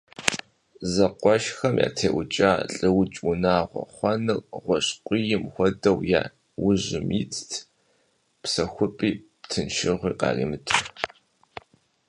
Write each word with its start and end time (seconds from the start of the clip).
Зэкъуэшхэм 0.93 1.75
ятеӀукӀа 1.87 2.51
«лӀыукӀ 2.75 3.19
унагъуэ» 3.29 3.83
хъуэныр 3.93 4.39
гъуэжькуийм 4.63 5.43
хуэдэу, 5.53 5.97
я 6.19 6.23
ужьым 6.67 7.07
итт, 7.21 7.51
псэхупӀи 8.41 9.09
тыншыгъуи 9.49 10.13
къаримыту. 10.19 10.77